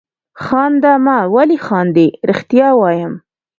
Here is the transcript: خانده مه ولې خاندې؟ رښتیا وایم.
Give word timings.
خانده 0.43 0.93
مه 1.05 1.17
ولې 1.35 1.57
خاندې؟ 1.67 2.07
رښتیا 2.29 2.67
وایم. 2.75 3.13